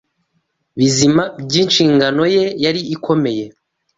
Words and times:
bizima 0.77 1.23
by’inshingano 1.45 2.23
ye 2.35 2.43
yari 2.63 2.81
ikomeye. 2.95 3.45